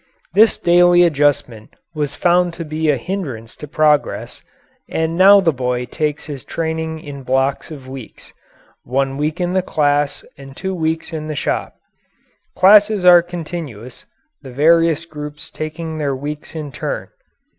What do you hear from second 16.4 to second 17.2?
in turn.